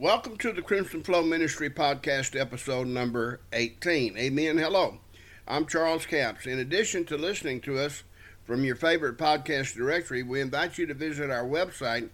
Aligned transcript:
Welcome 0.00 0.36
to 0.38 0.52
the 0.52 0.62
Crimson 0.62 1.02
Flow 1.02 1.24
Ministry 1.24 1.70
podcast, 1.70 2.40
episode 2.40 2.86
number 2.86 3.40
18. 3.52 4.16
Amen. 4.16 4.56
Hello. 4.56 4.98
I'm 5.48 5.66
Charles 5.66 6.06
Capps. 6.06 6.46
In 6.46 6.60
addition 6.60 7.04
to 7.06 7.16
listening 7.16 7.60
to 7.62 7.80
us 7.80 8.04
from 8.44 8.64
your 8.64 8.76
favorite 8.76 9.18
podcast 9.18 9.74
directory, 9.74 10.22
we 10.22 10.40
invite 10.40 10.78
you 10.78 10.86
to 10.86 10.94
visit 10.94 11.30
our 11.30 11.42
website 11.42 12.10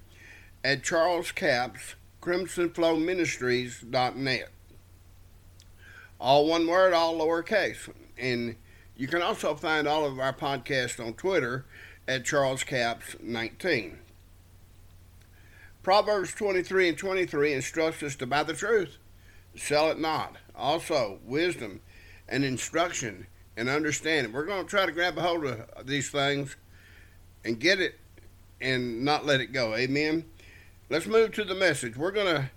at 0.65 0.83
Charles 0.83 1.31
Capps, 1.31 1.95
crimsonflowministries.net. 2.23 4.49
All 6.19 6.47
one 6.47 6.67
word, 6.67 6.95
all 6.95 7.19
lowercase. 7.19 7.93
And 8.17 8.57
you 8.97 9.09
can 9.09 9.21
also 9.21 9.55
find 9.55 9.87
all 9.87 10.07
of 10.07 10.19
our 10.19 10.33
podcasts 10.33 11.07
on 11.07 11.13
Twitter 11.13 11.67
at 12.09 12.25
Charles 12.25 12.65
Capps 12.65 13.15
19. 13.21 13.99
Proverbs 15.85 16.33
23 16.33 16.89
and 16.89 16.99
23 16.99 17.53
instructs 17.53 18.03
us 18.03 18.17
to 18.17 18.27
buy 18.27 18.43
the 18.43 18.55
truth, 18.55 18.97
sell 19.55 19.91
it 19.91 20.01
not. 20.01 20.37
Also, 20.57 21.19
wisdom 21.25 21.81
and 22.29 22.43
instruction 22.43 23.27
and 23.57 23.69
understanding. 23.69 24.33
We're 24.33 24.47
going 24.47 24.65
to 24.65 24.71
try 24.71 24.87
to 24.87 24.93
grab 24.93 25.19
a 25.19 25.21
hold 25.21 25.45
of 25.45 25.87
these 25.87 26.11
things 26.11 26.57
and 27.45 27.61
get 27.61 27.81
it 27.81 28.01
and 28.61 29.05
not 29.05 29.27
let 29.27 29.43
it 29.43 29.53
go. 29.53 29.75
Amen. 29.77 30.25
Let's 30.89 31.07
move 31.07 31.33
to 31.33 31.45
the 31.45 31.55
message. 31.55 31.97
We're 31.97 32.13
going 32.13 32.35
to 32.35 32.51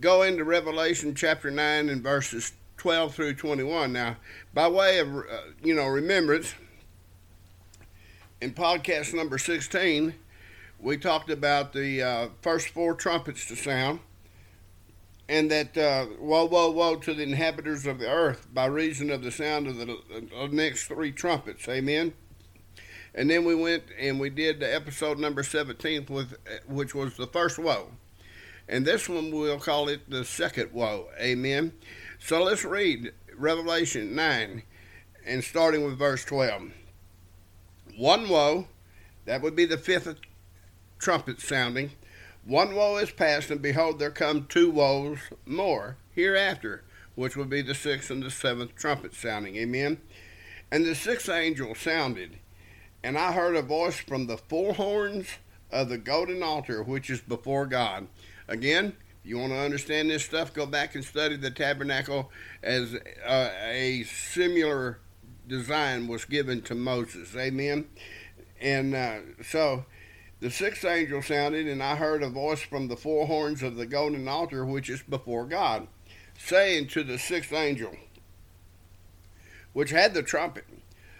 go 0.00 0.22
into 0.22 0.42
Revelation 0.42 1.14
chapter 1.14 1.50
9 1.50 1.88
and 1.88 2.02
verses 2.02 2.52
12 2.78 3.14
through 3.14 3.34
21. 3.34 3.92
Now, 3.92 4.16
by 4.52 4.66
way 4.66 4.98
of, 4.98 5.14
uh, 5.14 5.22
you 5.62 5.74
know, 5.74 5.86
remembrance, 5.86 6.52
in 8.40 8.52
podcast 8.52 9.14
number 9.14 9.38
16, 9.38 10.14
we 10.78 10.96
talked 10.96 11.30
about 11.30 11.72
the 11.72 12.02
uh, 12.02 12.28
first 12.42 12.68
four 12.68 12.94
trumpets 12.94 13.46
to 13.46 13.56
sound, 13.56 14.00
and 15.28 15.50
that 15.50 15.76
uh, 15.76 16.06
woe, 16.20 16.44
woe, 16.44 16.70
woe 16.70 16.96
to 16.96 17.14
the 17.14 17.22
inhabitants 17.22 17.86
of 17.86 17.98
the 17.98 18.08
earth 18.08 18.46
by 18.52 18.66
reason 18.66 19.10
of 19.10 19.22
the 19.22 19.30
sound 19.30 19.66
of 19.66 19.76
the, 19.76 19.86
the 19.86 20.48
next 20.52 20.84
three 20.86 21.10
trumpets. 21.10 21.68
Amen. 21.68 22.12
And 23.14 23.30
then 23.30 23.44
we 23.44 23.54
went 23.54 23.84
and 23.98 24.20
we 24.20 24.28
did 24.28 24.60
the 24.60 24.72
episode 24.72 25.18
number 25.18 25.42
17, 25.42 26.06
with, 26.08 26.36
which 26.68 26.94
was 26.94 27.16
the 27.16 27.26
first 27.26 27.58
woe. 27.58 27.88
And 28.68 28.84
this 28.84 29.08
one 29.08 29.34
we'll 29.34 29.58
call 29.58 29.88
it 29.88 30.08
the 30.10 30.24
second 30.24 30.72
woe. 30.72 31.08
Amen. 31.18 31.72
So 32.18 32.42
let's 32.42 32.64
read 32.64 33.12
Revelation 33.34 34.14
9 34.14 34.62
and 35.24 35.42
starting 35.42 35.84
with 35.84 35.98
verse 35.98 36.24
12. 36.24 36.72
One 37.96 38.28
woe, 38.28 38.68
that 39.24 39.40
would 39.40 39.56
be 39.56 39.64
the 39.64 39.78
fifth 39.78 40.14
trumpet 40.98 41.40
sounding. 41.40 41.92
One 42.44 42.74
woe 42.74 42.96
is 42.96 43.10
past, 43.10 43.50
and 43.50 43.60
behold, 43.60 43.98
there 43.98 44.10
come 44.10 44.46
two 44.46 44.70
woes 44.70 45.18
more 45.44 45.96
hereafter, 46.12 46.84
which 47.14 47.36
will 47.36 47.44
be 47.44 47.62
the 47.62 47.74
sixth 47.74 48.10
and 48.10 48.22
the 48.22 48.30
seventh 48.30 48.76
trumpet 48.76 49.14
sounding. 49.14 49.56
Amen. 49.56 49.98
And 50.70 50.84
the 50.84 50.94
sixth 50.94 51.28
angel 51.28 51.74
sounded, 51.74 52.38
and 53.02 53.18
I 53.18 53.32
heard 53.32 53.56
a 53.56 53.62
voice 53.62 53.98
from 53.98 54.26
the 54.26 54.36
four 54.36 54.74
horns 54.74 55.28
of 55.70 55.88
the 55.88 55.98
golden 55.98 56.42
altar 56.42 56.82
which 56.82 57.10
is 57.10 57.20
before 57.20 57.66
God. 57.66 58.06
Again, 58.48 58.96
if 59.22 59.30
you 59.30 59.38
want 59.38 59.52
to 59.52 59.58
understand 59.58 60.10
this 60.10 60.24
stuff, 60.24 60.54
go 60.54 60.66
back 60.66 60.94
and 60.94 61.04
study 61.04 61.36
the 61.36 61.50
tabernacle 61.50 62.30
as 62.62 62.94
uh, 63.24 63.50
a 63.64 64.04
similar 64.04 65.00
design 65.48 66.06
was 66.06 66.24
given 66.24 66.62
to 66.62 66.74
Moses. 66.74 67.34
Amen. 67.36 67.86
And 68.60 68.94
uh, 68.94 69.18
so 69.42 69.84
the 70.46 70.52
sixth 70.52 70.84
angel 70.84 71.20
sounded, 71.22 71.66
and 71.66 71.82
I 71.82 71.96
heard 71.96 72.22
a 72.22 72.28
voice 72.28 72.60
from 72.60 72.86
the 72.86 72.96
four 72.96 73.26
horns 73.26 73.64
of 73.64 73.74
the 73.74 73.84
golden 73.84 74.28
altar 74.28 74.64
which 74.64 74.88
is 74.88 75.02
before 75.02 75.44
God, 75.44 75.88
saying 76.38 76.86
to 76.90 77.02
the 77.02 77.18
sixth 77.18 77.52
angel, 77.52 77.96
which 79.72 79.90
had 79.90 80.14
the 80.14 80.22
trumpet, 80.22 80.64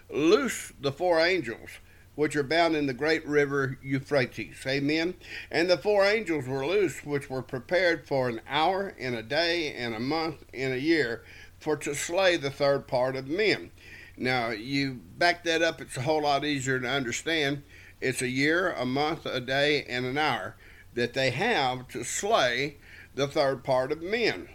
Loose 0.09 0.71
the 0.79 0.93
four 0.93 1.19
angels 1.19 1.71
which 2.15 2.37
are 2.37 2.43
bound 2.43 2.77
in 2.77 2.85
the 2.85 2.93
great 2.93 3.27
river 3.27 3.77
Euphrates. 3.83 4.63
Amen. 4.65 5.13
And 5.51 5.69
the 5.69 5.77
four 5.77 6.05
angels 6.05 6.47
were 6.47 6.65
loosed, 6.65 7.05
which 7.05 7.29
were 7.29 7.41
prepared 7.41 8.07
for 8.07 8.29
an 8.29 8.39
hour, 8.47 8.95
and 8.97 9.13
a 9.13 9.23
day, 9.23 9.73
and 9.73 9.93
a 9.93 9.99
month, 9.99 10.45
and 10.53 10.73
a 10.73 10.79
year, 10.79 11.25
for 11.59 11.75
to 11.75 11.93
slay 11.93 12.37
the 12.37 12.49
third 12.49 12.87
part 12.87 13.17
of 13.17 13.27
men. 13.27 13.71
Now, 14.15 14.51
you 14.51 15.01
back 15.17 15.43
that 15.43 15.61
up, 15.61 15.81
it's 15.81 15.97
a 15.97 16.03
whole 16.03 16.23
lot 16.23 16.45
easier 16.45 16.79
to 16.79 16.87
understand 16.87 17.63
it's 18.01 18.21
a 18.21 18.27
year, 18.27 18.71
a 18.73 18.85
month, 18.85 19.25
a 19.25 19.39
day, 19.39 19.83
and 19.83 20.05
an 20.05 20.17
hour 20.17 20.55
that 20.93 21.13
they 21.13 21.31
have 21.31 21.87
to 21.89 22.03
slay 22.03 22.77
the 23.15 23.27
third 23.27 23.63
part 23.63 23.91
of 23.91 24.01
men. 24.01 24.49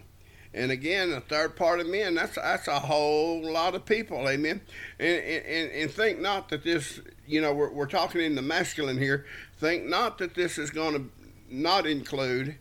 And 0.53 0.71
again, 0.71 1.09
the 1.09 1.19
third 1.19 1.55
part 1.55 1.79
of 1.79 1.87
men, 1.87 2.13
that's 2.15 2.35
that's 2.35 2.67
a 2.67 2.79
whole 2.79 3.41
lot 3.41 3.73
of 3.73 3.85
people, 3.85 4.29
amen. 4.29 4.61
And 4.99 5.23
and, 5.23 5.71
and 5.71 5.91
think 5.91 6.19
not 6.19 6.49
that 6.49 6.63
this, 6.63 7.01
you 7.25 7.41
know, 7.41 7.53
we're, 7.53 7.71
we're 7.71 7.87
talking 7.87 8.21
in 8.21 8.35
the 8.35 8.41
masculine 8.41 8.99
here. 8.99 9.25
Think 9.57 9.85
not 9.85 10.19
that 10.19 10.35
this 10.35 10.57
is 10.57 10.69
going 10.69 10.93
to 10.93 11.09
not 11.49 11.87
include 11.87 12.55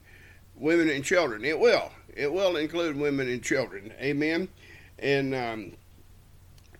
women 0.56 0.88
and 0.88 1.04
children. 1.04 1.44
It 1.44 1.58
will. 1.58 1.90
It 2.14 2.32
will 2.32 2.56
include 2.56 2.96
women 2.96 3.28
and 3.28 3.42
children, 3.42 3.92
amen. 4.00 4.48
And 4.98 5.34
um, 5.34 5.72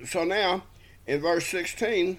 so 0.07 0.25
now, 0.25 0.65
in 1.07 1.21
verse 1.21 1.47
16, 1.47 2.19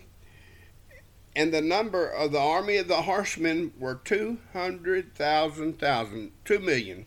and 1.35 1.53
the 1.53 1.61
number 1.61 2.07
of 2.07 2.31
the 2.31 2.39
army 2.39 2.77
of 2.77 2.87
the 2.87 3.03
horsemen 3.03 3.73
were 3.79 3.95
two 3.95 4.37
hundred 4.53 5.15
thousand 5.15 5.79
thousand, 5.79 6.31
two 6.45 6.59
million, 6.59 7.05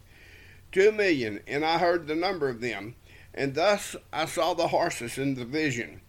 two 0.72 0.92
million, 0.92 1.40
and 1.46 1.64
I 1.64 1.78
heard 1.78 2.06
the 2.06 2.14
number 2.14 2.48
of 2.48 2.60
them. 2.60 2.96
And 3.34 3.54
thus 3.54 3.94
I 4.12 4.24
saw 4.24 4.54
the 4.54 4.68
horses 4.68 5.18
in 5.18 5.34
the 5.34 5.44
vision, 5.44 6.00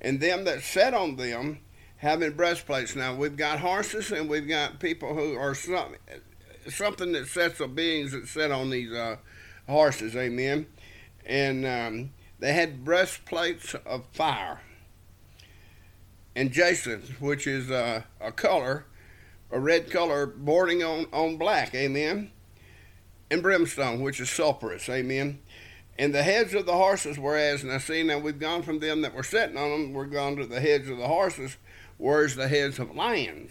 and 0.00 0.20
them 0.20 0.44
that 0.44 0.62
sat 0.62 0.94
on 0.94 1.16
them 1.16 1.60
having 1.98 2.32
breastplates. 2.32 2.96
Now 2.96 3.14
we've 3.14 3.36
got 3.36 3.60
horses, 3.60 4.10
and 4.10 4.28
we've 4.28 4.48
got 4.48 4.80
people 4.80 5.14
who 5.14 5.36
are 5.36 5.54
some, 5.54 5.94
something 6.68 7.12
that 7.12 7.28
sets 7.28 7.60
of 7.60 7.74
beings 7.74 8.12
that 8.12 8.26
sit 8.26 8.50
on 8.50 8.70
these 8.70 8.92
uh, 8.92 9.16
horses. 9.68 10.16
Amen. 10.16 10.66
And 11.24 11.64
um, 11.64 12.10
they 12.40 12.52
had 12.52 12.84
breastplates 12.84 13.74
of 13.86 14.04
fire 14.12 14.60
and 16.34 16.52
jacinth, 16.52 17.20
which 17.20 17.46
is 17.46 17.70
uh, 17.70 18.02
a 18.20 18.32
color, 18.32 18.86
a 19.50 19.60
red 19.60 19.90
color 19.90 20.26
bordering 20.26 20.82
on, 20.82 21.06
on 21.12 21.36
black, 21.36 21.74
amen. 21.74 22.30
And 23.30 23.42
brimstone, 23.42 24.02
which 24.02 24.20
is 24.20 24.30
sulphurous, 24.30 24.88
amen. 24.88 25.40
And 25.98 26.14
the 26.14 26.22
heads 26.22 26.54
of 26.54 26.66
the 26.66 26.72
horses 26.72 27.18
were 27.18 27.36
as, 27.36 27.64
I 27.64 27.78
see, 27.78 28.02
now 28.02 28.18
we've 28.18 28.38
gone 28.38 28.62
from 28.62 28.78
them 28.78 29.02
that 29.02 29.14
were 29.14 29.22
sitting 29.22 29.56
on 29.56 29.70
them, 29.70 29.92
we're 29.92 30.06
gone 30.06 30.36
to 30.36 30.46
the 30.46 30.60
heads 30.60 30.88
of 30.88 30.98
the 30.98 31.06
horses, 31.06 31.56
whereas 31.98 32.34
the 32.34 32.48
heads 32.48 32.78
of 32.78 32.94
lions. 32.94 33.50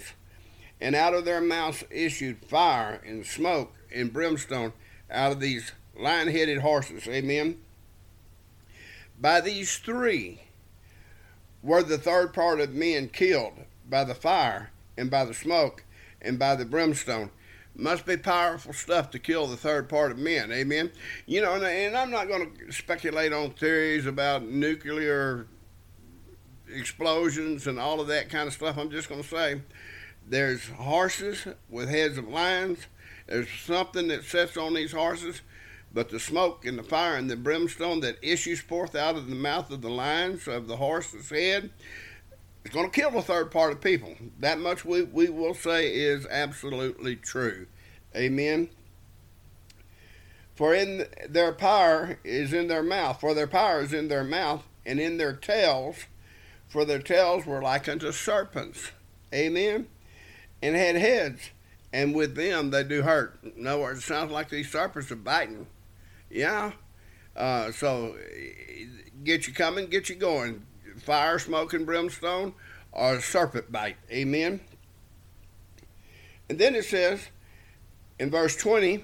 And 0.80 0.96
out 0.96 1.14
of 1.14 1.26
their 1.26 1.42
mouths 1.42 1.84
issued 1.92 2.44
fire 2.46 3.02
and 3.06 3.26
smoke 3.26 3.74
and 3.94 4.12
brimstone 4.12 4.74
out 5.10 5.32
of 5.32 5.40
these 5.40 5.72
lion 5.98 6.30
headed 6.30 6.60
horses, 6.60 7.08
amen. 7.08 7.60
By 9.20 9.42
these 9.42 9.78
three, 9.78 10.42
were 11.64 11.84
the 11.84 11.98
third 11.98 12.34
part 12.34 12.60
of 12.60 12.74
men 12.74 13.10
killed 13.10 13.54
by 13.90 14.04
the 14.04 14.16
fire 14.16 14.72
and 14.98 15.10
by 15.10 15.26
the 15.26 15.34
smoke 15.34 15.84
and 16.22 16.40
by 16.40 16.56
the 16.56 16.66
brimstone. 16.66 17.30
Must 17.76 18.06
be 18.06 18.18
powerful 18.18 18.74
stuff 18.74 19.12
to 19.12 19.20
kill 19.20 19.48
the 19.48 19.56
third 19.56 19.88
part 19.88 20.12
of 20.12 20.18
men. 20.18 20.52
Amen. 20.52 20.92
You 21.26 21.42
know, 21.42 21.54
and, 21.54 21.64
and 21.64 21.96
I'm 21.96 22.12
not 22.12 22.28
going 22.28 22.52
to 22.68 22.72
speculate 22.72 23.32
on 23.32 23.52
theories 23.52 24.06
about 24.06 24.44
nuclear 24.44 25.48
explosions 26.70 27.68
and 27.68 27.80
all 27.80 28.02
of 28.02 28.08
that 28.08 28.30
kind 28.30 28.48
of 28.48 28.54
stuff. 28.54 28.78
I'm 28.78 28.92
just 28.92 29.08
going 29.08 29.24
to 29.24 29.28
say 29.28 29.62
there's 30.28 30.68
horses 30.68 31.48
with 31.70 31.90
heads 31.90 32.18
of 32.18 32.28
lions. 32.28 32.88
There's 33.28 33.50
something 33.66 34.10
that 34.10 34.26
sets 34.26 34.58
on 34.58 34.74
these 34.74 34.92
horses 34.92 35.42
but 35.94 36.10
the 36.10 36.20
smoke 36.20 36.66
and 36.66 36.78
the 36.78 36.84
fire 36.84 37.16
and 37.16 37.30
the 37.30 37.36
brimstone 37.36 38.00
that 38.02 38.18
issues 38.22 38.62
forth 38.62 38.96
out 38.96 39.16
of 39.16 39.28
the 39.28 39.36
mouth 39.36 39.70
of 39.72 39.82
the 39.82 39.90
lions 39.90 40.48
of 40.48 40.68
the 40.68 40.78
horse's 40.78 41.30
head 41.30 41.70
is 42.64 42.72
going 42.72 42.90
to 42.90 43.02
kill 43.02 43.12
the 43.12 43.22
third 43.22 43.52
part 43.52 43.72
of 43.74 43.82
people. 43.82 44.16
That 44.40 44.60
much 44.60 44.86
we, 44.86 45.04
we 45.04 45.30
will 45.30 45.54
say 45.54 45.94
is 45.94 46.26
absolutely 46.28 47.16
true. 47.16 47.68
Amen. 48.16 48.70
For 50.56 50.74
in 50.74 51.08
their 51.28 51.52
power 51.54 52.20
is 52.24 52.54
in 52.54 52.68
their 52.68 52.84
mouth, 52.84 53.20
for 53.20 53.34
their 53.34 53.48
power 53.48 53.82
is 53.82 53.94
in 53.94 54.10
their 54.10 54.24
mouth, 54.24 54.64
and 54.86 55.00
in 55.00 55.18
their 55.18 55.34
tails, 55.34 56.06
for 56.68 56.86
their 56.86 57.02
tails 57.02 57.46
were 57.46 57.62
like 57.62 57.90
unto 57.90 58.12
serpents. 58.12 58.92
Amen. 59.34 59.88
And 60.62 60.76
had 60.76 60.96
heads, 60.96 61.50
and 61.92 62.14
with 62.14 62.36
them 62.36 62.70
they 62.70 62.84
do 62.84 63.02
hurt. 63.02 63.40
In 63.44 63.66
other 63.66 63.82
words, 63.82 64.00
it 64.00 64.04
sounds 64.04 64.32
like 64.32 64.50
these 64.50 64.72
serpents 64.72 65.12
are 65.12 65.16
biting. 65.16 65.68
Yeah. 66.32 66.72
Uh, 67.36 67.72
so 67.72 68.16
get 69.24 69.48
you 69.48 69.54
coming, 69.54 69.88
get 69.88 70.10
you 70.10 70.16
going. 70.16 70.66
Fire, 71.04 71.40
smoke, 71.40 71.74
and 71.74 71.86
brimstone 71.86 72.54
or 72.92 73.20
serpent 73.22 73.72
bite. 73.72 73.98
Amen. 74.12 74.62
And 76.50 76.60
then 76.60 76.76
it 76.76 76.86
says 76.86 77.30
in 78.20 78.30
verse 78.30 78.56
20, 78.56 79.04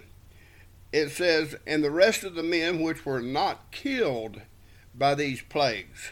it 0.92 1.10
says, 1.10 1.56
And 1.66 1.84
the 1.84 1.92
rest 1.92 2.24
of 2.24 2.36
the 2.36 2.44
men 2.44 2.82
which 2.82 3.06
were 3.06 3.22
not 3.22 3.72
killed 3.72 4.42
by 4.94 5.16
these 5.16 5.42
plagues, 5.42 6.12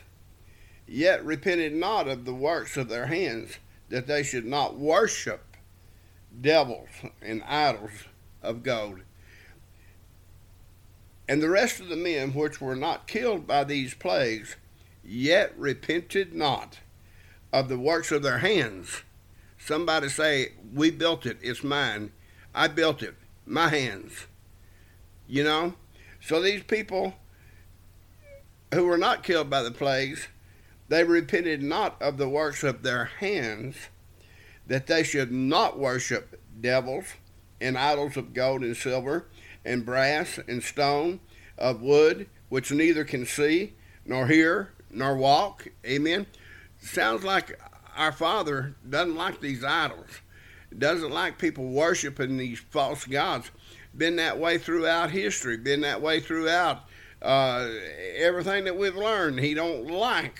yet 0.88 1.26
repented 1.26 1.74
not 1.74 2.08
of 2.08 2.26
the 2.26 2.34
works 2.34 2.78
of 2.78 2.90
their 2.90 3.08
hands, 3.08 3.58
that 3.90 4.08
they 4.08 4.24
should 4.24 4.46
not 4.46 4.78
worship 4.78 5.58
devils 6.40 6.90
and 7.22 7.44
idols 7.44 8.06
of 8.42 8.64
gold. 8.64 9.02
And 11.28 11.42
the 11.42 11.50
rest 11.50 11.80
of 11.80 11.90
the 11.90 11.96
men 11.96 12.34
which 12.34 12.62
were 12.62 12.76
not 12.76 13.08
killed 13.08 13.48
by 13.48 13.64
these 13.64 13.94
plagues, 13.94 14.56
yet 15.04 15.54
repented 15.58 16.34
not 16.34 16.80
of 17.52 17.70
the 17.70 17.80
works 17.80 18.12
of 18.12 18.22
their 18.22 18.40
hands. 18.40 19.04
Somebody 19.58 20.10
say, 20.10 20.54
We 20.74 20.92
built 20.92 21.26
it, 21.26 21.38
it's 21.42 21.64
mine. 21.64 22.12
I 22.54 22.68
built 22.68 23.02
it, 23.02 23.16
my 23.46 23.70
hands. 23.70 24.28
You 25.28 25.44
know? 25.44 25.74
So 26.22 26.42
these 26.42 26.64
people 26.64 27.16
who 28.74 28.86
were 28.86 28.98
not 28.98 29.24
killed 29.24 29.50
by 29.50 29.64
the 29.64 29.72
plagues, 29.72 30.28
they 30.90 31.04
repented 31.04 31.64
not 31.64 32.00
of 32.02 32.18
the 32.18 32.30
works 32.30 32.64
of 32.64 32.84
their 32.84 33.06
hands, 33.06 33.76
that 34.68 34.88
they 34.88 35.04
should 35.04 35.32
not 35.32 35.80
worship 35.80 36.40
devils 36.60 37.06
and 37.60 37.78
idols 37.78 38.18
of 38.18 38.34
gold 38.34 38.64
and 38.64 38.78
silver, 38.78 39.28
and 39.66 39.86
brass 39.86 40.40
and 40.48 40.64
stone, 40.64 41.20
of 41.58 41.82
wood, 41.82 42.28
which 42.50 42.72
neither 42.72 43.04
can 43.04 43.26
see, 43.26 43.74
nor 44.06 44.28
hear, 44.28 44.74
nor 44.90 45.16
walk. 45.16 45.68
Amen. 45.86 46.26
Sounds 46.80 47.24
like 47.24 47.60
our 47.96 48.12
Father 48.12 48.76
doesn't 48.88 49.16
like 49.16 49.42
these 49.42 49.64
idols, 49.64 50.22
doesn't 50.78 51.12
like 51.12 51.40
people 51.40 51.66
worshiping 51.66 52.38
these 52.38 52.60
false 52.60 53.06
gods. 53.06 53.52
Been 53.96 54.18
that 54.18 54.38
way 54.38 54.58
throughout 54.58 55.12
history, 55.12 55.58
been 55.58 55.82
that 55.82 56.02
way 56.02 56.20
throughout 56.20 56.84
uh, 57.22 57.70
everything 58.18 58.66
that 58.66 58.78
we've 58.78 58.96
learned. 58.96 59.40
He 59.40 59.54
don't 59.54 59.88
like 59.88 60.38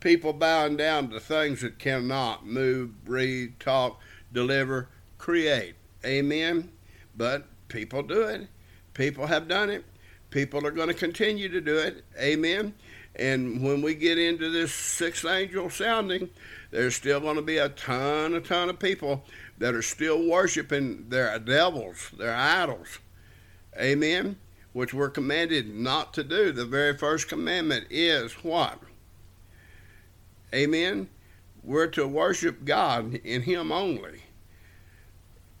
people 0.00 0.32
bowing 0.32 0.76
down 0.76 1.10
to 1.10 1.20
things 1.20 1.60
that 1.60 1.78
cannot 1.78 2.46
move, 2.46 3.04
breathe, 3.04 3.52
talk, 3.58 4.00
deliver, 4.32 4.88
create. 5.18 5.74
Amen. 6.04 6.70
But 7.14 7.46
people 7.68 8.02
do 8.02 8.22
it. 8.22 8.48
People 8.94 9.26
have 9.26 9.48
done 9.48 9.70
it. 9.70 9.84
People 10.30 10.66
are 10.66 10.70
going 10.70 10.88
to 10.88 10.94
continue 10.94 11.48
to 11.48 11.60
do 11.60 11.78
it. 11.78 12.04
Amen. 12.18 12.74
And 13.16 13.62
when 13.62 13.82
we 13.82 13.94
get 13.94 14.18
into 14.18 14.50
this 14.50 14.72
sixth 14.72 15.24
angel 15.24 15.70
sounding, 15.70 16.30
there's 16.70 16.96
still 16.96 17.20
going 17.20 17.36
to 17.36 17.42
be 17.42 17.58
a 17.58 17.70
ton, 17.70 18.34
a 18.34 18.40
ton 18.40 18.68
of 18.68 18.78
people 18.78 19.24
that 19.58 19.74
are 19.74 19.82
still 19.82 20.28
worshiping 20.28 21.08
their 21.08 21.38
devils, 21.38 22.10
their 22.16 22.34
idols. 22.34 22.98
Amen. 23.78 24.36
Which 24.72 24.92
we're 24.92 25.10
commanded 25.10 25.74
not 25.74 26.14
to 26.14 26.22
do. 26.22 26.52
The 26.52 26.66
very 26.66 26.96
first 26.96 27.28
commandment 27.28 27.86
is 27.90 28.32
what? 28.44 28.78
Amen. 30.54 31.08
We're 31.64 31.88
to 31.88 32.06
worship 32.06 32.64
God 32.64 33.14
in 33.24 33.42
Him 33.42 33.72
only. 33.72 34.22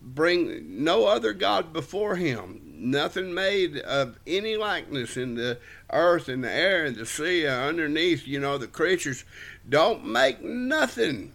Bring 0.00 0.84
no 0.84 1.06
other 1.06 1.32
God 1.32 1.72
before 1.72 2.16
Him. 2.16 2.60
Nothing 2.80 3.34
made 3.34 3.78
of 3.78 4.18
any 4.26 4.56
likeness 4.56 5.16
in 5.16 5.34
the 5.34 5.58
earth 5.90 6.28
and 6.28 6.44
the 6.44 6.52
air 6.52 6.84
and 6.84 6.96
the 6.96 7.06
sea 7.06 7.46
underneath, 7.46 8.26
you 8.26 8.38
know, 8.38 8.56
the 8.58 8.68
creatures. 8.68 9.24
Don't 9.68 10.06
make 10.06 10.42
nothing. 10.42 11.32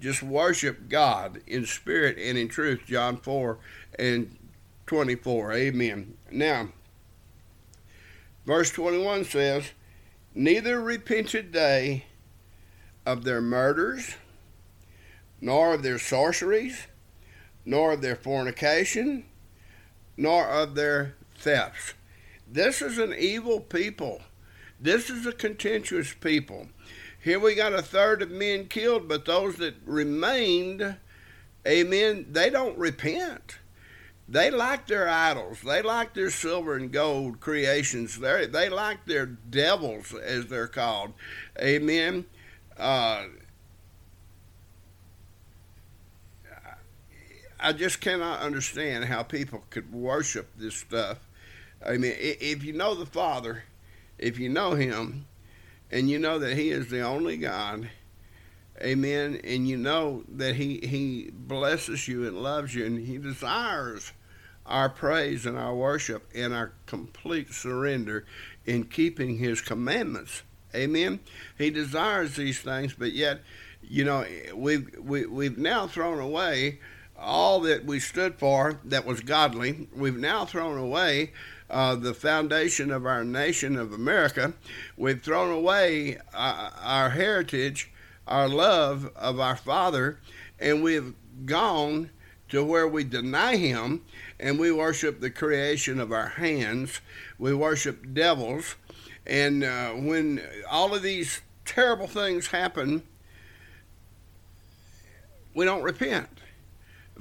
Just 0.00 0.22
worship 0.22 0.88
God 0.88 1.40
in 1.46 1.66
spirit 1.66 2.18
and 2.18 2.36
in 2.36 2.48
truth. 2.48 2.80
John 2.86 3.18
4 3.18 3.58
and 3.98 4.36
24. 4.86 5.52
Amen. 5.52 6.16
Now, 6.32 6.70
verse 8.44 8.70
21 8.70 9.24
says, 9.24 9.70
Neither 10.34 10.80
repented 10.80 11.52
they 11.52 12.06
of 13.04 13.24
their 13.24 13.40
murders, 13.40 14.14
nor 15.40 15.74
of 15.74 15.82
their 15.82 15.98
sorceries, 15.98 16.86
nor 17.64 17.92
of 17.92 18.02
their 18.02 18.16
fornication, 18.16 19.24
nor 20.16 20.46
of 20.46 20.74
their 20.74 21.14
thefts. 21.36 21.94
This 22.50 22.82
is 22.82 22.98
an 22.98 23.14
evil 23.16 23.60
people. 23.60 24.20
This 24.80 25.10
is 25.10 25.26
a 25.26 25.32
contentious 25.32 26.14
people. 26.14 26.68
Here 27.22 27.38
we 27.38 27.54
got 27.54 27.74
a 27.74 27.82
third 27.82 28.22
of 28.22 28.30
men 28.30 28.66
killed, 28.66 29.06
but 29.06 29.26
those 29.26 29.56
that 29.56 29.74
remained, 29.84 30.96
amen, 31.66 32.26
they 32.30 32.48
don't 32.48 32.78
repent. 32.78 33.58
They 34.26 34.50
like 34.50 34.86
their 34.86 35.08
idols. 35.08 35.60
They 35.62 35.82
like 35.82 36.14
their 36.14 36.30
silver 36.30 36.76
and 36.76 36.92
gold 36.92 37.40
creations. 37.40 38.20
They 38.20 38.46
they 38.46 38.68
like 38.68 39.04
their 39.04 39.26
devils, 39.26 40.14
as 40.14 40.46
they're 40.46 40.68
called. 40.68 41.14
Amen. 41.60 42.26
Uh, 42.78 43.24
I 47.62 47.72
just 47.72 48.00
cannot 48.00 48.40
understand 48.40 49.04
how 49.04 49.22
people 49.22 49.64
could 49.70 49.92
worship 49.92 50.50
this 50.56 50.74
stuff. 50.74 51.18
I 51.84 51.96
mean, 51.96 52.14
if 52.18 52.64
you 52.64 52.72
know 52.72 52.94
the 52.94 53.06
Father, 53.06 53.64
if 54.18 54.38
you 54.38 54.48
know 54.48 54.72
Him, 54.72 55.26
and 55.90 56.08
you 56.08 56.18
know 56.18 56.38
that 56.38 56.56
He 56.56 56.70
is 56.70 56.88
the 56.88 57.02
only 57.02 57.36
God, 57.36 57.90
Amen, 58.82 59.40
and 59.44 59.68
you 59.68 59.76
know 59.76 60.24
that 60.28 60.56
He 60.56 60.78
He 60.78 61.30
blesses 61.32 62.08
you 62.08 62.26
and 62.26 62.42
loves 62.42 62.74
you, 62.74 62.86
and 62.86 63.06
He 63.06 63.18
desires 63.18 64.12
our 64.64 64.88
praise 64.88 65.44
and 65.44 65.58
our 65.58 65.74
worship 65.74 66.28
and 66.34 66.54
our 66.54 66.72
complete 66.86 67.52
surrender 67.52 68.24
in 68.64 68.84
keeping 68.84 69.36
His 69.36 69.60
commandments. 69.60 70.42
Amen. 70.74 71.20
He 71.58 71.70
desires 71.70 72.36
these 72.36 72.60
things, 72.60 72.94
but 72.94 73.12
yet, 73.12 73.40
you 73.82 74.04
know, 74.04 74.24
we've 74.54 74.96
we, 74.98 75.26
we've 75.26 75.58
now 75.58 75.86
thrown 75.86 76.20
away 76.20 76.78
all 77.20 77.60
that 77.60 77.84
we 77.84 78.00
stood 78.00 78.36
for 78.36 78.80
that 78.84 79.04
was 79.04 79.20
godly. 79.20 79.88
We've 79.94 80.16
now 80.16 80.44
thrown 80.44 80.78
away 80.78 81.32
uh, 81.68 81.94
the 81.94 82.14
foundation 82.14 82.90
of 82.90 83.06
our 83.06 83.24
nation 83.24 83.76
of 83.76 83.92
America. 83.92 84.54
We've 84.96 85.22
thrown 85.22 85.50
away 85.50 86.18
uh, 86.34 86.70
our 86.80 87.10
heritage, 87.10 87.90
our 88.26 88.48
love 88.48 89.10
of 89.14 89.38
our 89.38 89.56
Father, 89.56 90.18
and 90.58 90.82
we've 90.82 91.14
gone 91.44 92.10
to 92.48 92.64
where 92.64 92.88
we 92.88 93.04
deny 93.04 93.56
Him 93.56 94.02
and 94.40 94.58
we 94.58 94.72
worship 94.72 95.20
the 95.20 95.30
creation 95.30 96.00
of 96.00 96.10
our 96.12 96.28
hands. 96.28 97.00
We 97.38 97.54
worship 97.54 98.14
devils. 98.14 98.74
And 99.26 99.62
uh, 99.62 99.90
when 99.90 100.42
all 100.68 100.94
of 100.94 101.02
these 101.02 101.42
terrible 101.64 102.08
things 102.08 102.48
happen, 102.48 103.02
we 105.54 105.64
don't 105.64 105.82
repent 105.82 106.28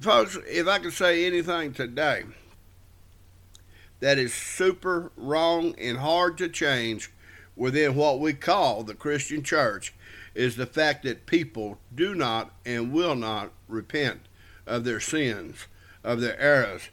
folks, 0.01 0.37
if 0.47 0.67
I 0.67 0.79
could 0.79 0.93
say 0.93 1.25
anything 1.25 1.73
today 1.73 2.23
that 3.99 4.17
is 4.17 4.33
super 4.33 5.11
wrong 5.17 5.75
and 5.77 5.97
hard 5.97 6.37
to 6.37 6.49
change 6.49 7.11
within 7.55 7.95
what 7.95 8.19
we 8.19 8.33
call 8.33 8.83
the 8.83 8.93
Christian 8.93 9.43
church, 9.43 9.93
is 10.33 10.55
the 10.55 10.65
fact 10.65 11.03
that 11.03 11.25
people 11.25 11.77
do 11.93 12.15
not 12.15 12.53
and 12.65 12.93
will 12.93 13.15
not 13.15 13.51
repent 13.67 14.21
of 14.65 14.85
their 14.85 14.99
sins, 14.99 15.67
of 16.03 16.21
their 16.21 16.39
errors. 16.39 16.89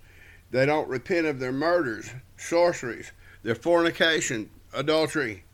They 0.51 0.67
don't 0.67 0.89
repent 0.89 1.27
of 1.27 1.39
their 1.39 1.53
murders, 1.53 2.11
sorceries, 2.37 3.13
their 3.43 3.55
fornication, 3.55 4.51
adultery, 4.73 5.45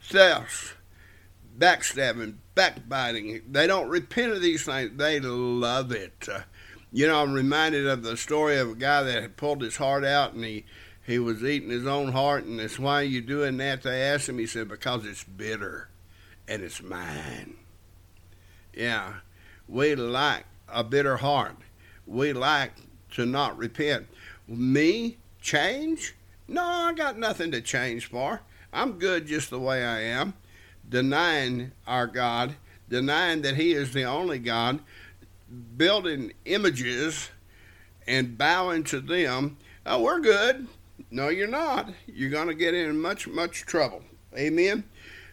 thefts, 0.00 0.74
backstabbing, 1.58 2.34
backbiting. 2.54 3.42
They 3.50 3.66
don't 3.66 3.88
repent 3.88 4.32
of 4.32 4.42
these 4.42 4.64
things. 4.64 4.92
They 4.96 5.18
love 5.20 5.90
it. 5.92 6.28
You 6.92 7.06
know, 7.06 7.22
I'm 7.22 7.32
reminded 7.32 7.86
of 7.86 8.02
the 8.02 8.16
story 8.16 8.58
of 8.58 8.70
a 8.70 8.74
guy 8.74 9.02
that 9.04 9.22
had 9.22 9.36
pulled 9.36 9.62
his 9.62 9.76
heart 9.76 10.04
out 10.04 10.32
and 10.32 10.44
he 10.44 10.64
he 11.10 11.18
was 11.18 11.42
eating 11.42 11.70
his 11.70 11.86
own 11.86 12.12
heart, 12.12 12.44
and 12.44 12.60
it's 12.60 12.78
why 12.78 13.02
you 13.02 13.20
doing 13.20 13.56
that? 13.56 13.82
They 13.82 14.02
asked 14.02 14.28
him. 14.28 14.38
He 14.38 14.46
said, 14.46 14.68
"Because 14.68 15.04
it's 15.04 15.24
bitter, 15.24 15.88
and 16.46 16.62
it's 16.62 16.82
mine." 16.82 17.56
Yeah, 18.72 19.14
we 19.68 19.94
like 19.94 20.44
a 20.68 20.84
bitter 20.84 21.16
heart. 21.16 21.56
We 22.06 22.32
like 22.32 22.72
to 23.12 23.26
not 23.26 23.58
repent. 23.58 24.06
Me 24.46 25.16
change? 25.40 26.14
No, 26.46 26.62
I 26.62 26.92
got 26.92 27.18
nothing 27.18 27.50
to 27.52 27.60
change 27.60 28.06
for. 28.06 28.42
I'm 28.72 28.98
good 28.98 29.26
just 29.26 29.50
the 29.50 29.58
way 29.58 29.84
I 29.84 30.02
am. 30.02 30.34
Denying 30.88 31.72
our 31.86 32.06
God, 32.06 32.54
denying 32.88 33.42
that 33.42 33.56
He 33.56 33.72
is 33.72 33.92
the 33.92 34.04
only 34.04 34.38
God, 34.38 34.80
building 35.76 36.32
images 36.44 37.30
and 38.06 38.38
bowing 38.38 38.84
to 38.84 39.00
them, 39.00 39.56
oh, 39.86 40.02
we're 40.02 40.20
good. 40.20 40.66
No, 41.10 41.28
you're 41.28 41.48
not. 41.48 41.90
You're 42.06 42.30
going 42.30 42.48
to 42.48 42.54
get 42.54 42.74
in 42.74 43.00
much, 43.00 43.26
much 43.26 43.62
trouble. 43.66 44.02
Amen. 44.36 44.84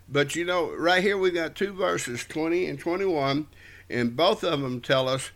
But 0.09 0.35
you 0.35 0.45
know, 0.45 0.71
right 0.71 1.03
here 1.03 1.17
we 1.17 1.31
got 1.31 1.55
two 1.55 1.73
verses, 1.73 2.23
20 2.23 2.65
and 2.67 2.79
21, 2.79 3.47
and 3.89 4.15
both 4.15 4.43
of 4.43 4.61
them 4.61 4.81
tell 4.81 5.09
us 5.09 5.31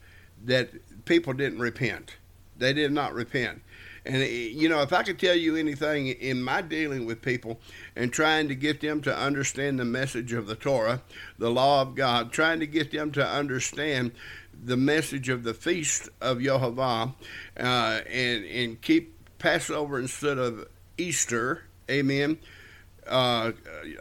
that 0.45 0.69
people 1.05 1.33
didn't 1.33 1.59
repent. 1.59 2.15
They 2.57 2.73
did 2.73 2.91
not 2.91 3.13
repent. 3.13 3.61
And, 4.05 4.23
eh, 4.23 4.27
you 4.27 4.67
know, 4.69 4.81
if 4.81 4.93
I 4.93 5.03
could 5.03 5.19
tell 5.19 5.35
you 5.35 5.55
anything 5.55 6.07
in 6.07 6.41
my 6.41 6.61
dealing 6.61 7.05
with 7.05 7.21
people 7.21 7.59
and 7.95 8.11
trying 8.11 8.47
to 8.47 8.55
get 8.55 8.81
them 8.81 9.01
to 9.01 9.15
understand 9.15 9.79
the 9.79 9.85
message 9.85 10.33
of 10.33 10.47
the 10.47 10.55
Torah, 10.55 11.01
the 11.37 11.51
law 11.51 11.81
of 11.81 11.95
God, 11.95 12.31
trying 12.31 12.59
to 12.61 12.67
get 12.67 12.91
them 12.91 13.11
to 13.11 13.25
understand 13.25 14.11
the 14.63 14.77
message 14.77 15.29
of 15.29 15.43
the 15.43 15.53
feast 15.53 16.09
of 16.21 16.37
Yehovah 16.37 17.13
uh, 17.59 17.61
and, 18.09 18.45
and 18.45 18.81
keep 18.81 19.15
Passover 19.39 19.99
instead 19.99 20.37
of 20.37 20.67
Easter, 20.97 21.63
amen, 21.89 22.37
uh, 23.07 23.51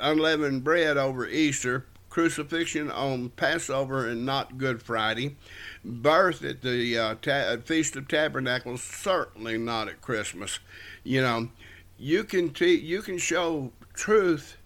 unleavened 0.00 0.62
bread 0.62 0.98
over 0.98 1.26
Easter, 1.26 1.86
crucifixion 2.10 2.90
on 2.90 3.30
Passover 3.30 4.06
and 4.06 4.26
not 4.26 4.58
Good 4.58 4.82
Friday, 4.82 5.36
birth 5.84 6.44
at 6.44 6.60
the 6.60 6.98
uh, 6.98 7.14
ta- 7.22 7.56
Feast 7.64 7.96
of 7.96 8.08
Tabernacles, 8.08 8.82
certainly 8.82 9.56
not 9.56 9.88
at 9.88 10.02
Christmas. 10.02 10.58
You 11.04 11.22
know, 11.22 11.48
you 11.98 12.24
can 12.24 12.50
te- 12.52 12.80
you 12.80 13.00
can 13.00 13.16
show 13.16 13.72
truth 13.94 14.58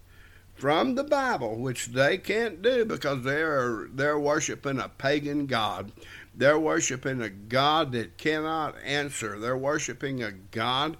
from 0.54 0.94
the 0.94 1.04
Bible, 1.04 1.56
which 1.56 1.86
they 1.88 2.16
can't 2.16 2.62
do 2.62 2.84
because 2.84 3.22
they're 3.22 3.88
they're 3.92 4.18
worshiping 4.18 4.78
a 4.78 4.88
pagan 4.88 5.46
god. 5.46 5.92
They're 6.34 6.58
worshiping 6.58 7.20
a 7.22 7.28
god 7.28 7.92
that 7.92 8.16
cannot 8.18 8.76
answer. 8.84 9.38
They're 9.38 9.56
worshiping 9.56 10.22
a 10.22 10.32
god 10.32 10.96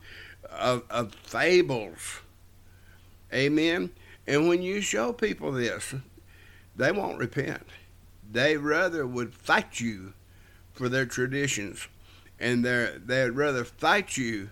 of, 0.51 0.85
of 0.91 1.15
fables. 1.15 2.21
Amen. 3.33 3.91
And 4.27 4.49
when 4.49 4.63
you 4.63 4.81
show 4.81 5.13
people 5.13 5.53
this, 5.53 5.95
they 6.77 6.93
won't 6.93 7.19
repent. 7.19 7.67
They 8.31 8.57
rather 8.57 9.07
would 9.07 9.35
fight 9.35 9.81
you 9.81 10.15
for 10.73 10.89
their 10.89 11.07
traditions, 11.07 11.87
and 12.39 12.65
they 12.65 12.97
they'd 13.05 13.31
rather 13.31 13.65
fight 13.65 14.17
you 14.17 14.51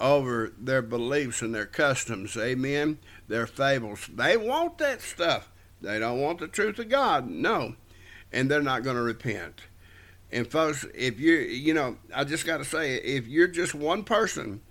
over 0.00 0.52
their 0.58 0.82
beliefs 0.82 1.42
and 1.42 1.54
their 1.54 1.66
customs. 1.66 2.36
Amen. 2.36 2.98
Their 3.28 3.46
fables. 3.46 4.08
They 4.12 4.36
want 4.36 4.78
that 4.78 5.00
stuff. 5.00 5.50
They 5.80 5.98
don't 5.98 6.20
want 6.20 6.40
the 6.40 6.48
truth 6.48 6.78
of 6.78 6.88
God. 6.88 7.28
No, 7.28 7.76
and 8.32 8.50
they're 8.50 8.62
not 8.62 8.82
going 8.82 8.96
to 8.96 9.02
repent. 9.02 9.62
And 10.32 10.50
folks, 10.50 10.84
if 10.94 11.20
you 11.20 11.34
you 11.34 11.74
know, 11.74 11.98
I 12.14 12.24
just 12.24 12.46
got 12.46 12.58
to 12.58 12.64
say, 12.64 12.96
if 12.96 13.26
you're 13.26 13.48
just 13.48 13.74
one 13.74 14.02
person 14.02 14.62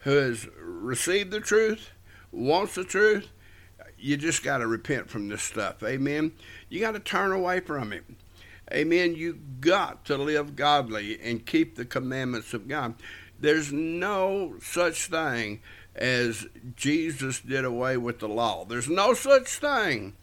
who 0.00 0.10
has 0.10 0.46
received 0.58 1.30
the 1.30 1.40
truth, 1.40 1.90
wants 2.32 2.74
the 2.74 2.84
truth, 2.84 3.28
you 3.98 4.16
just 4.16 4.42
got 4.42 4.58
to 4.58 4.66
repent 4.66 5.08
from 5.08 5.28
this 5.28 5.42
stuff. 5.42 5.82
Amen. 5.82 6.32
You 6.68 6.80
got 6.80 6.92
to 6.92 7.00
turn 7.00 7.32
away 7.32 7.60
from 7.60 7.92
it. 7.92 8.04
Amen. 8.72 9.14
You 9.14 9.38
got 9.60 10.04
to 10.06 10.16
live 10.16 10.56
godly 10.56 11.20
and 11.20 11.46
keep 11.46 11.76
the 11.76 11.84
commandments 11.84 12.52
of 12.52 12.66
God. 12.66 12.94
There's 13.40 13.72
no 13.72 14.56
such 14.62 15.06
thing 15.06 15.60
as 15.94 16.46
Jesus 16.74 17.40
did 17.40 17.64
away 17.64 17.96
with 17.96 18.18
the 18.18 18.28
law. 18.28 18.64
There's 18.64 18.88
no 18.88 19.14
such 19.14 19.48
thing 19.48 20.14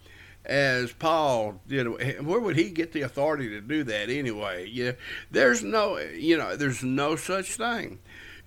as 0.44 0.92
Paul 0.92 1.60
did. 1.66 1.86
Where 2.24 2.40
would 2.40 2.56
he 2.56 2.70
get 2.70 2.92
the 2.92 3.02
authority 3.02 3.48
to 3.50 3.60
do 3.60 3.84
that 3.84 4.10
anyway? 4.10 4.68
Yeah, 4.70 4.92
there's 5.30 5.62
no, 5.62 5.98
you 5.98 6.36
know, 6.36 6.56
there's 6.56 6.82
no 6.82 7.16
such 7.16 7.54
thing. 7.54 7.98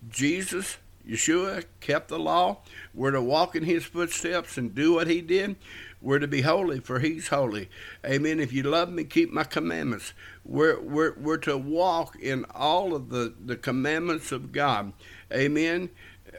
Jesus 0.09 0.77
Yeshua 1.07 1.65
kept 1.79 2.09
the 2.09 2.19
law. 2.19 2.59
We're 2.93 3.11
to 3.11 3.21
walk 3.21 3.55
in 3.55 3.63
his 3.63 3.85
footsteps 3.85 4.57
and 4.57 4.75
do 4.75 4.93
what 4.93 5.07
he 5.07 5.21
did. 5.21 5.55
We're 6.01 6.19
to 6.19 6.27
be 6.27 6.41
holy, 6.41 6.79
for 6.79 6.99
he's 6.99 7.29
holy. 7.29 7.69
Amen. 8.05 8.39
If 8.39 8.53
you 8.53 8.63
love 8.63 8.89
me, 8.89 9.03
keep 9.03 9.31
my 9.31 9.43
commandments. 9.43 10.13
We're, 10.45 10.79
we're, 10.79 11.13
we're 11.17 11.37
to 11.37 11.57
walk 11.57 12.15
in 12.19 12.45
all 12.53 12.93
of 12.93 13.09
the, 13.09 13.33
the 13.43 13.55
commandments 13.55 14.31
of 14.31 14.51
God. 14.51 14.93
Amen. 15.33 15.89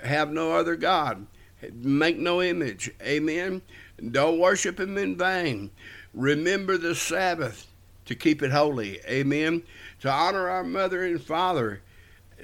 Have 0.05 0.31
no 0.31 0.53
other 0.53 0.77
God. 0.77 1.27
Make 1.73 2.19
no 2.19 2.41
image. 2.41 2.91
Amen. 3.03 3.63
Don't 4.11 4.39
worship 4.39 4.79
him 4.79 4.97
in 4.97 5.17
vain. 5.17 5.71
Remember 6.15 6.79
the 6.79 6.95
Sabbath 6.95 7.67
to 8.07 8.15
keep 8.15 8.43
it 8.43 8.53
holy. 8.53 9.01
Amen. 9.09 9.65
To 10.01 10.11
honor 10.11 10.49
our 10.49 10.65
mother 10.65 11.05
and 11.05 11.21
father 11.21 11.83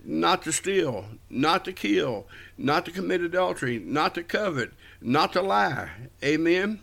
not 0.05 0.43
to 0.43 0.53
steal, 0.53 1.07
not 1.31 1.65
to 1.65 1.73
kill, 1.73 2.27
not 2.59 2.85
to 2.85 2.91
commit 2.91 3.23
adultery, 3.23 3.79
not 3.79 4.15
to 4.15 4.23
covet, 4.23 4.73
not 5.01 5.33
to 5.33 5.43
lie. 5.43 5.91
Amen. 6.23 6.81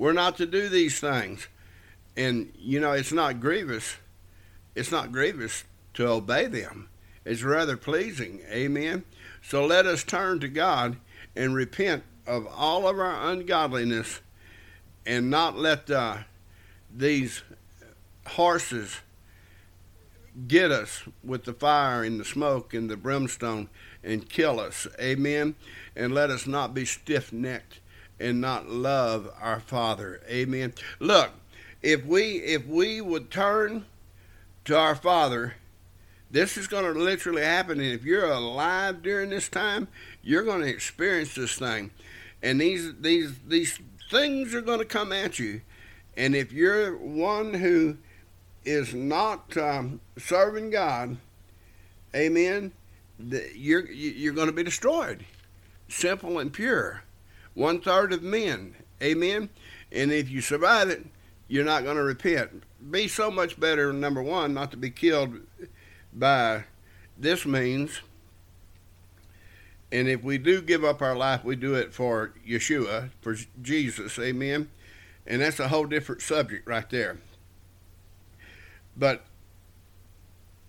We're 0.00 0.14
not 0.14 0.38
to 0.38 0.46
do 0.46 0.70
these 0.70 0.98
things. 0.98 1.46
And, 2.16 2.54
you 2.56 2.80
know, 2.80 2.92
it's 2.92 3.12
not 3.12 3.38
grievous. 3.38 3.96
It's 4.74 4.90
not 4.90 5.12
grievous 5.12 5.64
to 5.92 6.08
obey 6.08 6.46
them. 6.46 6.88
It's 7.26 7.42
rather 7.42 7.76
pleasing. 7.76 8.40
Amen. 8.50 9.04
So 9.42 9.66
let 9.66 9.84
us 9.84 10.02
turn 10.02 10.40
to 10.40 10.48
God 10.48 10.96
and 11.36 11.54
repent 11.54 12.04
of 12.26 12.46
all 12.46 12.88
of 12.88 12.98
our 12.98 13.30
ungodliness 13.30 14.22
and 15.04 15.28
not 15.28 15.58
let 15.58 15.90
uh, 15.90 16.16
these 16.90 17.42
horses 18.26 19.00
get 20.48 20.70
us 20.70 21.02
with 21.22 21.44
the 21.44 21.52
fire 21.52 22.04
and 22.04 22.18
the 22.18 22.24
smoke 22.24 22.72
and 22.72 22.88
the 22.88 22.96
brimstone 22.96 23.68
and 24.02 24.30
kill 24.30 24.60
us. 24.60 24.86
Amen. 24.98 25.56
And 25.94 26.14
let 26.14 26.30
us 26.30 26.46
not 26.46 26.72
be 26.72 26.86
stiff 26.86 27.34
necked 27.34 27.80
and 28.20 28.40
not 28.40 28.68
love 28.68 29.32
our 29.40 29.60
Father. 29.60 30.20
Amen. 30.28 30.74
Look, 30.98 31.30
if 31.82 32.04
we 32.04 32.36
if 32.36 32.66
we 32.66 33.00
would 33.00 33.30
turn 33.30 33.86
to 34.66 34.76
our 34.76 34.94
Father, 34.94 35.54
this 36.30 36.56
is 36.56 36.68
going 36.68 36.84
to 36.84 36.98
literally 36.98 37.42
happen. 37.42 37.80
And 37.80 37.92
if 37.92 38.04
you're 38.04 38.30
alive 38.30 39.02
during 39.02 39.30
this 39.30 39.48
time, 39.48 39.88
you're 40.22 40.44
going 40.44 40.60
to 40.60 40.68
experience 40.68 41.34
this 41.34 41.56
thing. 41.56 41.90
And 42.42 42.60
these 42.60 42.92
these 43.00 43.32
these 43.48 43.78
things 44.10 44.54
are 44.54 44.60
going 44.60 44.78
to 44.78 44.84
come 44.84 45.12
at 45.12 45.38
you. 45.38 45.62
And 46.16 46.36
if 46.36 46.52
you're 46.52 46.96
one 46.96 47.54
who 47.54 47.96
is 48.64 48.92
not 48.92 49.56
um, 49.56 50.00
serving 50.18 50.70
God, 50.70 51.16
amen, 52.14 52.72
you're, 53.54 53.90
you're 53.90 54.34
going 54.34 54.48
to 54.48 54.52
be 54.52 54.62
destroyed. 54.62 55.24
Simple 55.88 56.38
and 56.38 56.52
pure. 56.52 57.02
One 57.54 57.80
third 57.80 58.12
of 58.12 58.22
men, 58.22 58.74
amen. 59.02 59.50
And 59.92 60.12
if 60.12 60.30
you 60.30 60.40
survive 60.40 60.88
it, 60.88 61.04
you're 61.48 61.64
not 61.64 61.84
going 61.84 61.96
to 61.96 62.02
repent. 62.02 62.62
Be 62.90 63.08
so 63.08 63.30
much 63.30 63.58
better, 63.58 63.92
number 63.92 64.22
one, 64.22 64.54
not 64.54 64.70
to 64.70 64.76
be 64.76 64.90
killed 64.90 65.40
by 66.12 66.64
this 67.18 67.44
means. 67.44 68.00
And 69.92 70.08
if 70.08 70.22
we 70.22 70.38
do 70.38 70.62
give 70.62 70.84
up 70.84 71.02
our 71.02 71.16
life, 71.16 71.44
we 71.44 71.56
do 71.56 71.74
it 71.74 71.92
for 71.92 72.32
Yeshua, 72.46 73.10
for 73.20 73.36
Jesus, 73.60 74.18
amen. 74.18 74.70
And 75.26 75.42
that's 75.42 75.58
a 75.58 75.68
whole 75.68 75.86
different 75.86 76.22
subject 76.22 76.68
right 76.68 76.88
there. 76.88 77.18
But 78.96 79.24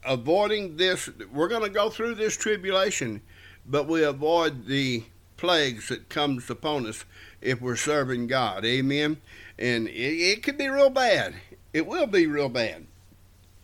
avoiding 0.03 0.77
this, 0.77 1.09
we're 1.31 1.47
going 1.47 1.63
to 1.63 1.69
go 1.69 1.89
through 1.89 2.15
this 2.15 2.35
tribulation, 2.35 3.21
but 3.65 3.87
we 3.87 4.03
avoid 4.03 4.65
the 4.65 5.03
plagues 5.41 5.89
that 5.89 6.07
comes 6.07 6.51
upon 6.51 6.85
us 6.85 7.03
if 7.41 7.59
we're 7.59 7.75
serving 7.75 8.27
God. 8.27 8.63
Amen. 8.63 9.17
And 9.57 9.87
it, 9.87 9.91
it 9.91 10.43
could 10.43 10.55
be 10.55 10.69
real 10.69 10.91
bad. 10.91 11.33
It 11.73 11.87
will 11.87 12.05
be 12.05 12.27
real 12.27 12.47
bad. 12.47 12.85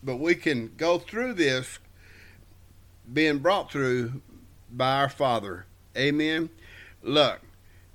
But 0.02 0.16
we 0.16 0.34
can 0.34 0.72
go 0.76 0.98
through 0.98 1.34
this 1.34 1.78
being 3.10 3.38
brought 3.38 3.70
through 3.70 4.20
by 4.72 4.96
our 4.96 5.08
Father. 5.08 5.66
Amen. 5.96 6.50
Look, 7.00 7.42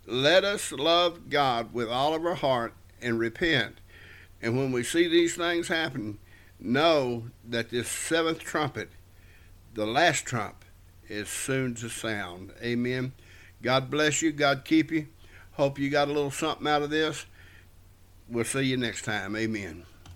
let 0.08 0.46
us 0.46 0.72
love 0.72 1.30
God 1.30 1.74
with 1.74 1.90
all 1.90 2.16
of 2.16 2.26
our 2.26 2.36
heart 2.36 2.74
and 3.02 3.20
repent. 3.20 3.80
And 4.42 4.58
when 4.58 4.72
we 4.72 4.84
see 4.84 5.10
these 5.10 5.36
things 5.36 5.68
happen, 5.68 6.20
know 6.58 7.26
that 7.44 7.70
this 7.70 7.90
seventh 7.90 8.40
trumpet, 8.40 8.92
the 9.74 9.86
last 9.86 10.26
trump, 10.26 10.64
is 11.10 11.28
soon 11.28 11.76
to 11.76 11.90
sound. 11.90 12.54
Amen. 12.62 13.12
God 13.64 13.90
bless 13.90 14.22
you. 14.22 14.32
God 14.32 14.66
keep 14.66 14.92
you. 14.92 15.08
Hope 15.54 15.80
you 15.80 15.90
got 15.90 16.10
a 16.10 16.12
little 16.12 16.32
something 16.32 16.68
out 16.68 16.82
of 16.82 16.90
this. 16.90 17.26
We'll 18.28 18.44
see 18.44 18.64
you 18.64 18.78
next 18.78 19.04
time. 19.04 19.36
Amen. 19.36 19.86